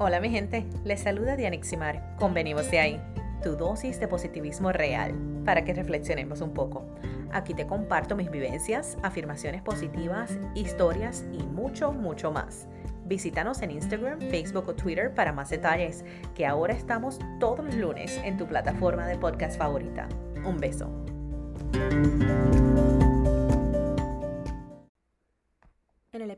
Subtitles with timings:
[0.00, 2.14] Hola mi gente, les saluda Dianiximar.
[2.20, 3.00] Convenimos de ahí,
[3.42, 5.12] tu dosis de positivismo real,
[5.44, 6.86] para que reflexionemos un poco.
[7.32, 12.68] Aquí te comparto mis vivencias, afirmaciones positivas, historias y mucho, mucho más.
[13.06, 16.04] Visítanos en Instagram, Facebook o Twitter para más detalles,
[16.36, 20.08] que ahora estamos todos los lunes en tu plataforma de podcast favorita.
[20.44, 20.88] Un beso.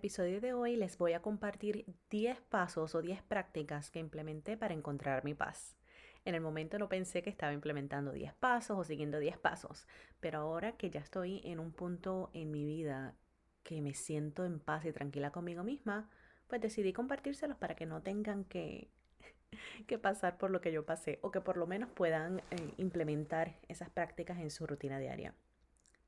[0.01, 4.73] Episodio de hoy les voy a compartir 10 pasos o 10 prácticas que implementé para
[4.73, 5.77] encontrar mi paz.
[6.25, 9.87] En el momento no pensé que estaba implementando 10 pasos o siguiendo 10 pasos,
[10.19, 13.15] pero ahora que ya estoy en un punto en mi vida
[13.63, 16.09] que me siento en paz y tranquila conmigo misma,
[16.49, 18.89] pues decidí compartírselos para que no tengan que,
[19.87, 23.59] que pasar por lo que yo pasé o que por lo menos puedan eh, implementar
[23.69, 25.35] esas prácticas en su rutina diaria.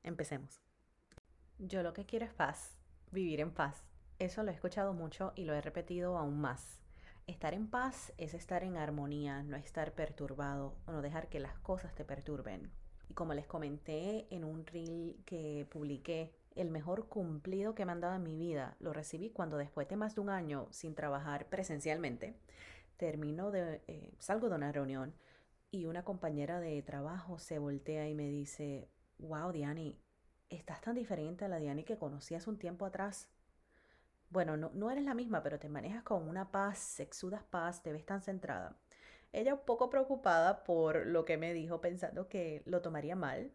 [0.01, 0.63] Empecemos.
[1.59, 2.79] Yo lo que quiero es paz
[3.13, 3.85] vivir en paz.
[4.19, 6.81] Eso lo he escuchado mucho y lo he repetido aún más.
[7.27, 11.57] Estar en paz es estar en armonía, no estar perturbado o no dejar que las
[11.59, 12.69] cosas te perturben.
[13.09, 18.01] Y como les comenté en un reel que publiqué, el mejor cumplido que me han
[18.01, 21.47] dado en mi vida lo recibí cuando después de más de un año sin trabajar
[21.47, 22.35] presencialmente,
[22.97, 25.13] termino de, eh, salgo de una reunión
[25.71, 29.97] y una compañera de trabajo se voltea y me dice, wow, Diani,
[30.55, 33.29] estás tan diferente a la Diani que conocí hace un tiempo atrás.
[34.29, 37.93] Bueno, no, no eres la misma, pero te manejas con una paz, exudas paz, te
[37.93, 38.75] ves tan centrada.
[39.31, 43.51] Ella un poco preocupada por lo que me dijo, pensando que lo tomaría mal,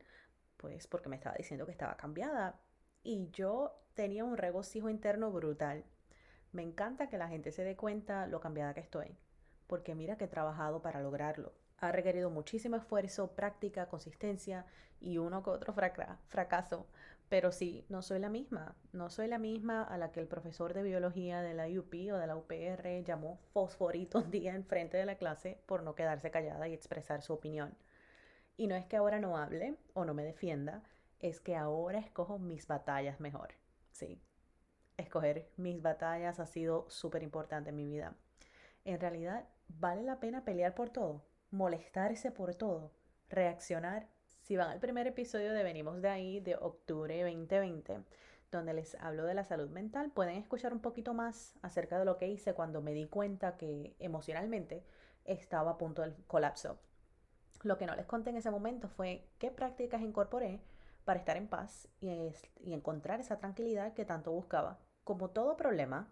[0.57, 2.61] pues porque me estaba diciendo que estaba cambiada.
[3.03, 5.85] Y yo tenía un regocijo interno brutal.
[6.53, 9.17] Me encanta que la gente se dé cuenta lo cambiada que estoy,
[9.67, 14.67] porque mira que he trabajado para lograrlo ha requerido muchísimo esfuerzo, práctica, consistencia
[15.01, 16.87] y uno que otro fracaso.
[17.29, 18.75] Pero sí, no soy la misma.
[18.93, 22.17] No soy la misma a la que el profesor de biología de la UP o
[22.17, 26.69] de la UPR llamó fosforito un día enfrente de la clase por no quedarse callada
[26.69, 27.77] y expresar su opinión.
[28.57, 30.83] Y no es que ahora no hable o no me defienda,
[31.21, 33.55] es que ahora escojo mis batallas mejor.
[33.93, 34.21] Sí,
[34.97, 38.15] escoger mis batallas ha sido súper importante en mi vida.
[38.85, 41.28] En realidad, ¿vale la pena pelear por todo?
[41.51, 42.93] Molestarse por todo,
[43.29, 44.09] reaccionar.
[44.43, 48.05] Si van al primer episodio de Venimos de ahí de octubre 2020,
[48.51, 52.17] donde les hablo de la salud mental, pueden escuchar un poquito más acerca de lo
[52.17, 54.85] que hice cuando me di cuenta que emocionalmente
[55.25, 56.79] estaba a punto del colapso.
[57.63, 60.61] Lo que no les conté en ese momento fue qué prácticas incorporé
[61.05, 62.11] para estar en paz y,
[62.61, 64.79] y encontrar esa tranquilidad que tanto buscaba.
[65.05, 66.09] Como todo problema,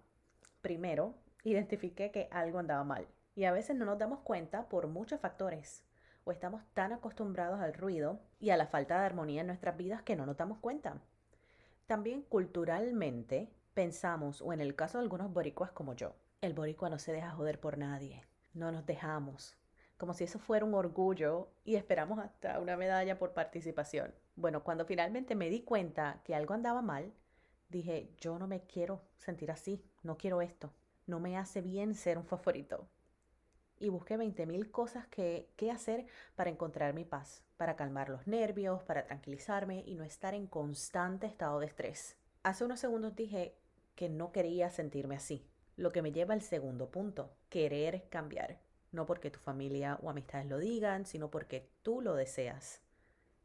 [0.61, 1.15] primero
[1.45, 3.07] identifiqué que algo andaba mal.
[3.37, 5.85] Y a veces no nos damos cuenta por muchos factores.
[6.25, 10.03] O estamos tan acostumbrados al ruido y a la falta de armonía en nuestras vidas
[10.03, 11.03] que no nos damos cuenta.
[11.87, 16.99] También culturalmente pensamos, o en el caso de algunos boricuas como yo, el boricua no
[16.99, 18.25] se deja joder por nadie.
[18.55, 19.55] No nos dejamos.
[19.99, 24.15] Como si eso fuera un orgullo y esperamos hasta una medalla por participación.
[24.35, 27.13] Bueno, cuando finalmente me di cuenta que algo andaba mal,
[27.69, 30.73] dije, yo no me quiero sentir así, no quiero esto.
[31.07, 32.89] No me hace bien ser un favorito
[33.79, 38.83] y busqué 20.000 cosas que, que hacer para encontrar mi paz, para calmar los nervios,
[38.83, 42.17] para tranquilizarme y no estar en constante estado de estrés.
[42.43, 43.55] Hace unos segundos dije
[43.95, 48.59] que no quería sentirme así, lo que me lleva al segundo punto, querer cambiar,
[48.93, 52.81] no porque tu familia o amistades lo digan, sino porque tú lo deseas.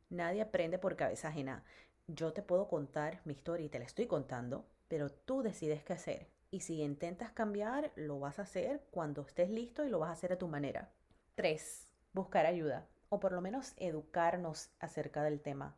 [0.10, 1.64] Nadie aprende por cabeza ajena.
[2.08, 5.94] Yo te puedo contar mi historia y te la estoy contando, pero tú decides qué
[5.94, 6.28] hacer.
[6.54, 10.14] Y si intentas cambiar, lo vas a hacer cuando estés listo y lo vas a
[10.14, 10.92] hacer a tu manera.
[11.36, 11.88] 3.
[12.12, 15.78] Buscar ayuda o por lo menos educarnos acerca del tema.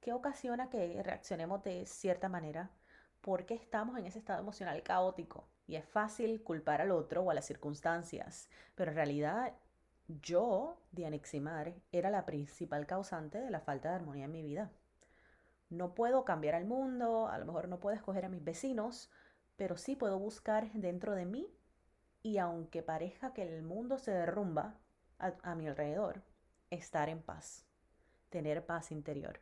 [0.00, 2.70] ¿Qué ocasiona que reaccionemos de cierta manera?
[3.20, 5.48] ¿Por qué estamos en ese estado emocional caótico?
[5.66, 9.54] Y es fácil culpar al otro o a las circunstancias, pero en realidad
[10.06, 14.70] yo, Dianeximar, era la principal causante de la falta de armonía en mi vida.
[15.70, 19.10] No puedo cambiar al mundo, a lo mejor no puedo escoger a mis vecinos,
[19.56, 21.48] pero sí puedo buscar dentro de mí
[22.22, 24.78] y aunque parezca que el mundo se derrumba
[25.18, 26.22] a, mi alrededor,
[26.70, 27.64] estar en paz,
[28.30, 29.40] tener paz interior.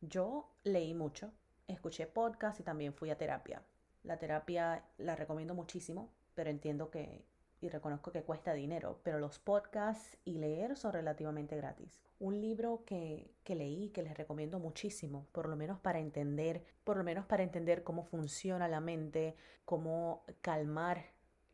[0.00, 1.32] Yo leí mucho,
[1.66, 3.62] escuché podcast y también fui a terapia.
[4.02, 7.24] La terapia la recomiendo muchísimo, pero entiendo que
[7.60, 12.02] y reconozco que cuesta dinero, pero los podcasts y leer son relativamente gratis.
[12.18, 16.96] Un libro que, que leí que les recomiendo muchísimo, por lo menos para entender, por
[16.96, 21.04] lo menos para entender cómo funciona la mente, cómo calmar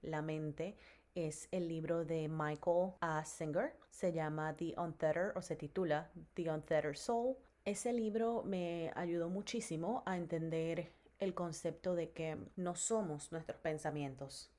[0.03, 0.77] la mente,
[1.15, 3.25] es el libro de Michael A.
[3.25, 3.75] Singer.
[3.91, 7.37] Se llama The Untethered o se titula The Untethered Soul.
[7.65, 14.51] Ese libro me ayudó muchísimo a entender el concepto de que no somos nuestros pensamientos,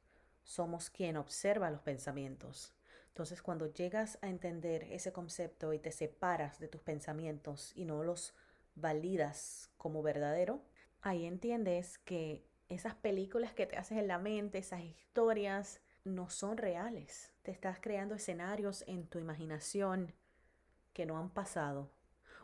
[0.43, 2.73] somos quien observa los pensamientos.
[3.07, 8.03] Entonces, cuando llegas a entender ese concepto y te separas de tus pensamientos y no
[8.03, 8.33] los
[8.75, 10.63] validas como verdadero,
[11.01, 16.57] ahí entiendes que esas películas que te haces en la mente, esas historias, no son
[16.57, 17.33] reales.
[17.43, 20.13] Te estás creando escenarios en tu imaginación
[20.91, 21.91] que no han pasado.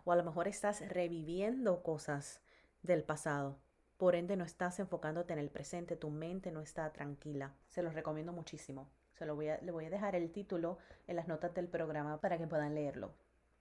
[0.04, 2.42] O a lo mejor estás reviviendo cosas
[2.84, 3.60] del pasado.
[4.00, 7.54] Por ende, no estás enfocándote en el presente, tu mente no está tranquila.
[7.68, 8.88] Se los recomiendo muchísimo.
[9.12, 12.22] Se lo voy a, le voy a dejar el título en las notas del programa
[12.22, 13.12] para que puedan leerlo,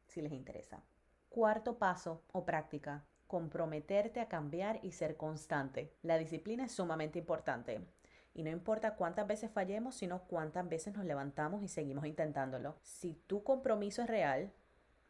[0.07, 0.81] si les interesa.
[1.29, 5.93] Cuarto paso o práctica, comprometerte a cambiar y ser constante.
[6.03, 7.85] La disciplina es sumamente importante.
[8.33, 12.77] Y no importa cuántas veces fallemos, sino cuántas veces nos levantamos y seguimos intentándolo.
[12.83, 14.53] Si tu compromiso es real,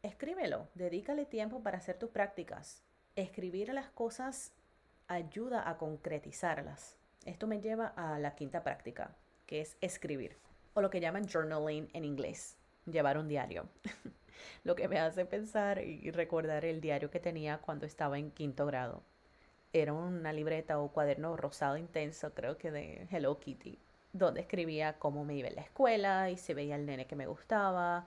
[0.01, 2.83] escríbelo, dedícale tiempo para hacer tus prácticas.
[3.15, 4.55] Escribir las cosas
[5.09, 6.95] ayuda a concretizarlas.
[7.25, 9.15] Esto me lleva a la quinta práctica,
[9.47, 10.37] que es escribir,
[10.75, 13.67] o lo que llaman journaling en inglés, llevar un diario.
[14.63, 18.67] lo que me hace pensar y recordar el diario que tenía cuando estaba en quinto
[18.67, 19.01] grado.
[19.73, 23.79] Era una libreta o cuaderno rosado intenso, creo que de Hello Kitty,
[24.13, 27.27] donde escribía cómo me iba en la escuela y si veía el nene que me
[27.27, 28.05] gustaba.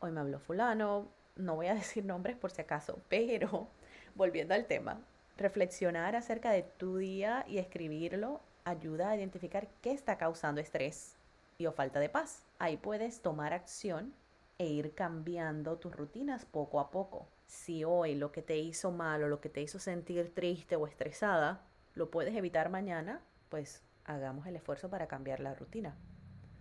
[0.00, 3.68] Hoy me habló fulano, no voy a decir nombres por si acaso, pero
[4.14, 5.00] volviendo al tema,
[5.38, 11.16] reflexionar acerca de tu día y escribirlo ayuda a identificar qué está causando estrés
[11.56, 12.44] y o falta de paz.
[12.58, 14.12] Ahí puedes tomar acción
[14.58, 17.28] e ir cambiando tus rutinas poco a poco.
[17.46, 20.86] Si hoy lo que te hizo mal o lo que te hizo sentir triste o
[20.86, 21.62] estresada
[21.94, 25.96] lo puedes evitar mañana, pues hagamos el esfuerzo para cambiar la rutina.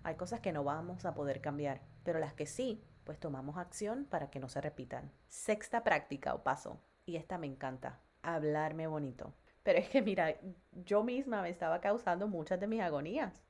[0.04, 4.06] Hay cosas que no vamos a poder cambiar, pero las que sí, pues tomamos acción
[4.06, 5.12] para que no se repitan.
[5.28, 8.00] Sexta práctica o paso, y esta me encanta,
[8.36, 9.34] hablarme bonito.
[9.64, 10.36] Pero es que mira,
[10.72, 13.44] yo misma me estaba causando muchas de mis agonías.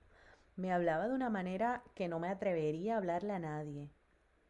[0.56, 3.90] Me hablaba de una manera que no me atrevería a hablarle a nadie.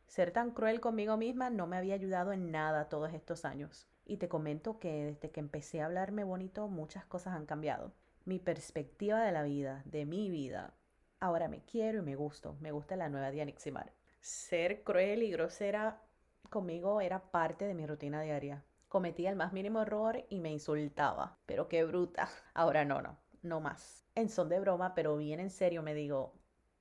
[0.08, 3.88] Ser tan cruel conmigo misma no me había ayudado en nada todos estos años.
[4.06, 7.92] Y te comento que desde que empecé a hablarme bonito muchas cosas han cambiado.
[8.24, 10.74] Mi perspectiva de la vida, de mi vida.
[11.20, 12.56] Ahora me quiero y me gusto.
[12.62, 13.92] Me gusta la nueva Diana Ximar.
[14.22, 16.02] Ser cruel y grosera
[16.50, 21.38] conmigo era parte de mi rutina diaria cometía el más mínimo error y me insultaba.
[21.46, 22.30] Pero qué bruta.
[22.54, 24.06] Ahora no, no, no más.
[24.16, 26.34] En son de broma, pero bien en serio me digo,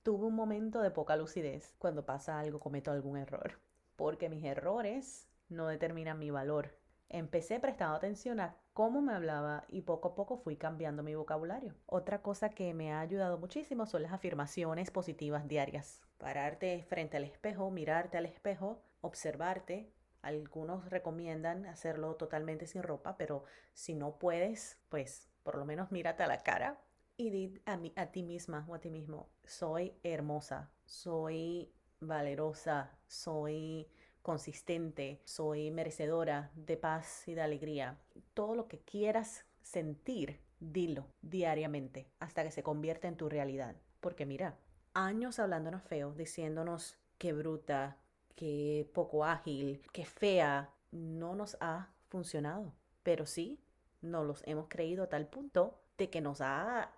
[0.03, 1.75] tuve un momento de poca lucidez.
[1.79, 3.59] Cuando pasa algo cometo algún error.
[3.97, 6.77] Porque mis errores no determinan mi valor.
[7.09, 11.75] Empecé prestando atención a cómo me hablaba y poco a poco fui cambiando mi vocabulario.
[11.87, 16.03] Otra cosa que me ha ayudado muchísimo son las afirmaciones positivas diarias.
[16.19, 19.93] Pararte frente al espejo, mirarte al espejo, observarte,
[20.27, 23.45] algunos recomiendan hacerlo totalmente sin ropa, pero
[23.75, 26.81] si no puedes, pues por lo menos mírate a la cara
[27.17, 33.89] y di a, a ti misma o a ti mismo, soy hermosa, soy valerosa, soy
[34.23, 37.99] consistente, soy merecedora de paz y de alegría.
[38.35, 43.77] Todo lo que quieras sentir, dilo diariamente hasta que se convierta en tu realidad.
[44.01, 44.59] Porque mira,
[44.95, 47.99] años hablándonos feo, diciéndonos que bruta,
[48.37, 52.73] que poco ágil, que fea, no nos ha funcionado.
[53.03, 53.61] Pero sí,
[54.03, 56.93] nos los hemos creído a tal punto de que nos ha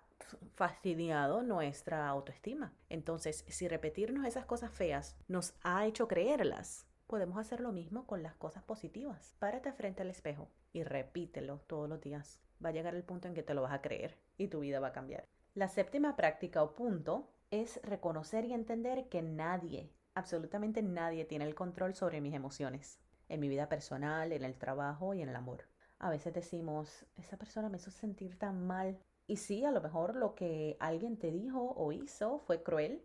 [0.55, 2.73] fastidiado nuestra autoestima.
[2.89, 8.21] Entonces, si repetirnos esas cosas feas nos ha hecho creerlas, podemos hacer lo mismo con
[8.21, 9.35] las cosas positivas.
[9.39, 12.39] Párate frente al espejo y repítelo todos los días.
[12.63, 14.79] Va a llegar el punto en que te lo vas a creer y tu vida
[14.79, 15.25] va a cambiar.
[15.55, 21.55] La séptima práctica o punto es reconocer y entender que nadie, absolutamente nadie tiene el
[21.55, 25.63] control sobre mis emociones, en mi vida personal, en el trabajo y en el amor.
[25.97, 28.99] A veces decimos, esa persona me hizo sentir tan mal.
[29.27, 33.03] Y sí, a lo mejor lo que alguien te dijo o hizo fue cruel,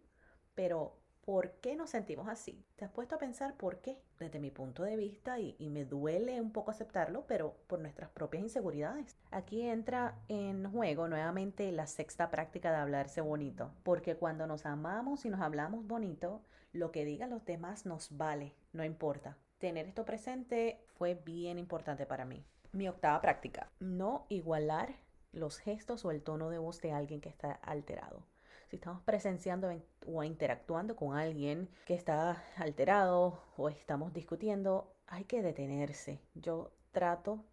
[0.55, 2.65] pero ¿por qué nos sentimos así?
[2.77, 3.99] ¿Te has puesto a pensar por qué?
[4.19, 8.43] Desde mi punto de vista, y, me duele un poco aceptarlo, pero por nuestras propias
[8.43, 9.17] inseguridades.
[9.31, 15.25] Aquí entra en juego nuevamente la sexta práctica de hablarse bonito, porque cuando nos amamos
[15.25, 19.37] y nos hablamos bonito, lo que digan los demás nos vale, no importa.
[19.59, 22.45] Tener esto presente fue bien importante para mí.
[22.73, 24.95] Mi octava práctica, no igualar
[25.33, 28.27] los gestos o el tono de voz de alguien que está alterado.
[28.69, 29.71] Si estamos presenciando
[30.07, 36.21] o interactuando con alguien que está alterado o estamos discutiendo, hay que detenerse.
[36.35, 37.45] Yo trato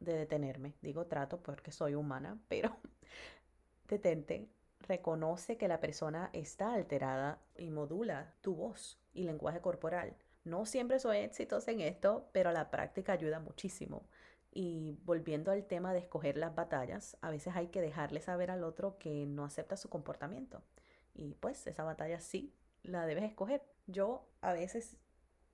[0.00, 0.74] de detenerme.
[0.82, 2.76] Digo trato porque soy humana, pero
[3.88, 4.48] detente,
[4.80, 10.16] reconoce que la persona está alterada y modula tu voz y lenguaje corporal.
[10.44, 14.06] No siempre soy exitosa en esto, pero la práctica ayuda muchísimo.
[14.50, 18.64] Y volviendo al tema de escoger las batallas, a veces hay que dejarle saber al
[18.64, 20.62] otro que no acepta su comportamiento
[21.18, 23.62] Y pues esa batalla sí la debes escoger.
[23.88, 24.96] Yo a veces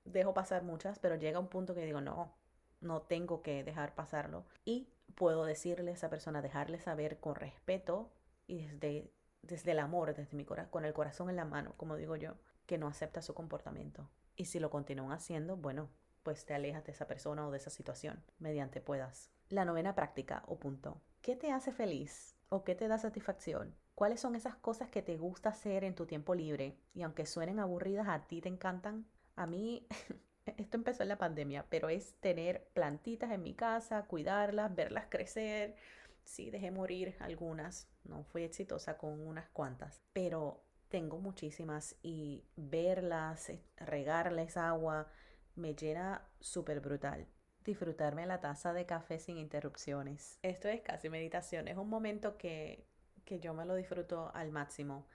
[0.04, 2.34] dejo pasar muchas, pero llega un punto que digo, no,
[2.82, 4.44] no tengo que dejar pasarlo.
[4.66, 8.12] Y puedo decirle a esa persona, dejarle saber con respeto
[8.46, 11.96] y desde, desde el amor, desde mi corazón, con el corazón en la mano, como
[11.96, 12.34] digo yo,
[12.66, 14.10] que no acepta su comportamiento.
[14.36, 15.88] Y si lo continúan haciendo, bueno,
[16.22, 19.30] pues te alejas de esa persona o de esa situación mediante puedas.
[19.48, 21.00] La novena práctica o punto.
[21.22, 23.74] ¿Qué te hace feliz o qué te da satisfacción?
[23.94, 27.60] ¿Cuáles son esas cosas que te gusta hacer en tu tiempo libre y aunque suenen
[27.60, 29.06] aburridas, a ti te encantan?
[29.36, 29.86] A mí,
[30.56, 35.76] esto empezó en la pandemia, pero es tener plantitas en mi casa, cuidarlas, verlas crecer.
[36.24, 43.50] Sí, dejé morir algunas, no fui exitosa con unas cuantas, pero tengo muchísimas y verlas,
[43.50, 45.08] eh, regarles agua,
[45.56, 47.26] me llena súper brutal.
[47.64, 50.38] Disfrutarme la taza de café sin interrupciones.
[50.42, 52.86] Esto es casi meditación, es un momento que,
[53.24, 55.06] que yo me lo disfruto al máximo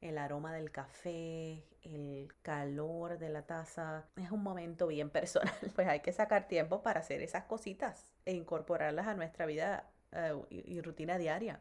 [0.00, 4.08] el aroma del café, el calor de la taza.
[4.16, 8.32] Es un momento bien personal, pues hay que sacar tiempo para hacer esas cositas e
[8.32, 11.60] incorporarlas a nuestra vida eh, y, rutina diaria.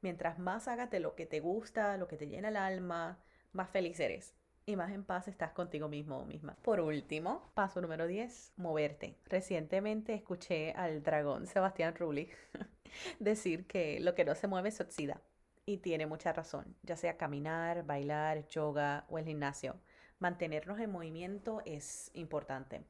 [0.00, 3.18] Mientras más hagas de lo que te gusta, lo que te llena el alma,
[3.52, 4.34] más feliz eres
[4.68, 6.54] y más en paz estás contigo mismo o misma.
[6.60, 9.16] Por último, paso número 10, moverte.
[9.24, 12.28] Recientemente escuché al dragón Sebastián Rulli
[13.18, 15.22] decir que lo que no se mueve se oxida.
[15.64, 19.74] Y tiene mucha razón, ya sea caminar, bailar, yoga o el gimnasio.
[20.18, 22.84] Mantenernos en movimiento es importante.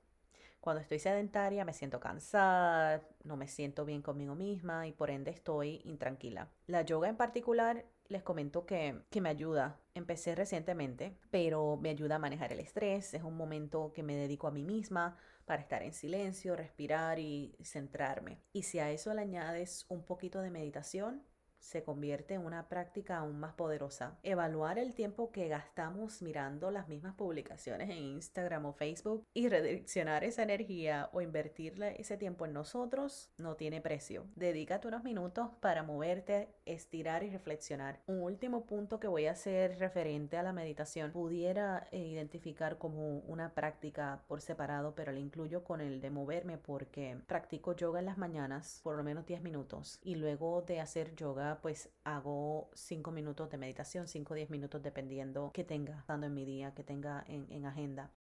[0.60, 5.30] Cuando estoy sedentaria me siento cansada, no me siento bien conmigo misma y por ende
[5.30, 6.48] estoy intranquila.
[6.66, 9.78] La yoga en particular les comento que, que, me ayuda.
[9.94, 13.14] Empecé recientemente, pero me ayuda a manejar el estrés.
[13.14, 17.56] Es un momento que me dedico a mí misma para estar en silencio, respirar y
[17.62, 18.40] centrarme.
[18.52, 21.22] Y si a eso le añades un poquito de meditación,
[21.58, 24.18] se convierte en una práctica aún más poderosa.
[24.22, 30.24] Evaluar el tiempo que gastamos mirando las mismas publicaciones en Instagram o Facebook y redireccionar
[30.24, 34.26] esa energía o invertirle ese tiempo en nosotros no tiene precio.
[34.36, 38.00] Dedícate unos minutos para moverte, estirar y reflexionar.
[38.06, 43.18] Un último punto que voy a hacer referente a la meditación pudiera eh, identificar como
[43.20, 48.06] una práctica por separado, pero la incluyo con el de moverme porque practico yoga en
[48.06, 53.10] las mañanas por lo menos 10 minutos y luego de hacer yoga pues hago 5
[53.10, 56.84] minutos de meditación, 5 o 10 minutos dependiendo que tenga dando en mi día, que
[56.84, 58.12] tenga en, en agenda.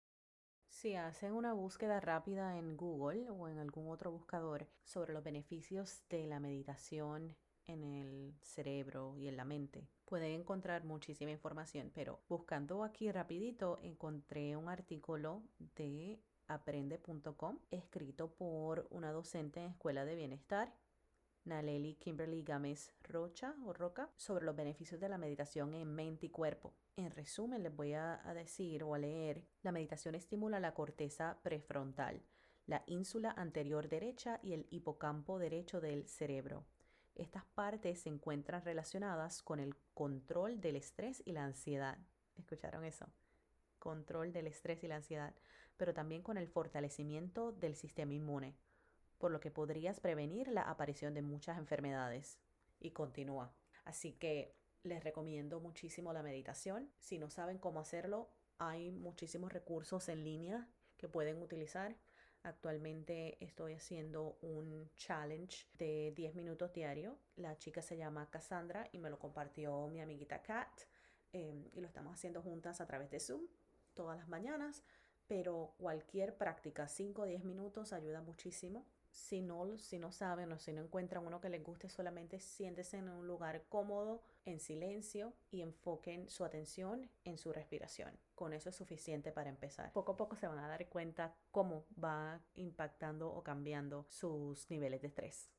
[0.70, 6.04] Si hacen una búsqueda rápida en Google o en algún otro buscador sobre los beneficios
[6.10, 7.36] de la meditación
[7.68, 9.88] en el cerebro y en la mente.
[10.06, 15.44] Pueden encontrar muchísima información, pero buscando aquí rapidito encontré un artículo
[15.76, 20.74] de aprende.com escrito por una docente en escuela de bienestar
[21.48, 26.30] Naleli Kimberly Gámez Rocha o Roca sobre los beneficios de la meditación en mente y
[26.30, 26.74] cuerpo.
[26.98, 32.22] En resumen, les voy a, decir o a leer, la meditación estimula la corteza prefrontal,
[32.66, 36.66] la ínsula anterior derecha y el hipocampo derecho del cerebro.
[37.16, 41.98] Estas partes se encuentran relacionadas con el control del estrés y la ansiedad.
[42.36, 43.08] ¿Escucharon eso?
[43.80, 45.34] Control del estrés y la ansiedad,
[45.78, 48.58] pero también con el fortalecimiento del sistema inmune
[49.18, 52.38] por lo que podrías prevenir la aparición de muchas enfermedades.
[52.80, 53.52] Y continúa.
[53.86, 56.92] Así que les recomiendo muchísimo la meditación.
[57.00, 61.96] Si no saben cómo hacerlo, hay muchísimos recursos en línea que pueden utilizar.
[62.44, 67.18] Actualmente estoy haciendo un challenge de 10 minutos diario.
[67.36, 70.70] La chica se llama Cassandra y me lo compartió mi amiguita Kat.
[71.34, 73.42] Em, y lo estamos haciendo juntas a través de Zoom
[73.94, 74.84] todas las mañanas.
[75.28, 78.86] Pero cualquier práctica, 5 o 10 minutos, ayuda muchísimo
[79.18, 82.98] si no, si no saben o si no encuentran uno que les guste, solamente siéntese
[82.98, 88.18] en un lugar cómodo, en silencio y enfoquen su atención en su respiración.
[88.36, 89.92] Con eso es suficiente para empezar.
[89.92, 95.02] Poco a poco se van a dar cuenta cómo va impactando o cambiando sus niveles
[95.02, 95.50] de estrés.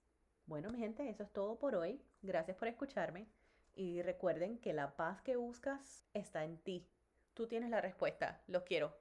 [0.47, 2.01] Bueno, mi gente, eso es todo por hoy.
[2.23, 3.27] Gracias por escucharme
[3.75, 6.89] y recuerden que la paz que buscas está en ti.
[7.35, 8.41] Tú tienes la respuesta.
[8.47, 8.97] Los quiero.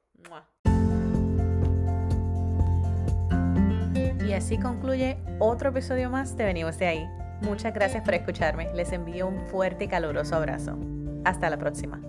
[4.27, 7.07] Y así concluye otro episodio más de Venimos de ahí.
[7.41, 8.67] Muchas gracias por escucharme.
[8.73, 10.77] Les envío un fuerte y caluroso abrazo.
[11.23, 12.01] Hasta la próxima.